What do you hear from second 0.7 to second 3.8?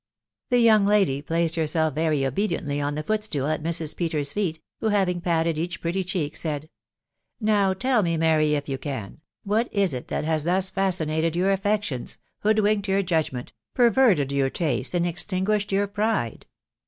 lady placed herself very obediently on the foot stool at